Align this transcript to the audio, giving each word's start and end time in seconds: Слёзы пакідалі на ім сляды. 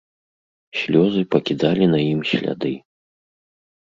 Слёзы 0.83 1.21
пакідалі 1.35 1.85
на 1.93 1.99
ім 2.13 2.21
сляды. 2.33 2.73